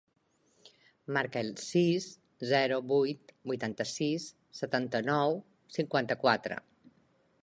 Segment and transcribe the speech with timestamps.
[1.17, 2.07] Marca el sis,
[2.53, 4.25] zero, vuit, vuitanta-sis,
[4.63, 5.37] setanta-nou,
[5.77, 6.59] cinquanta-quatre.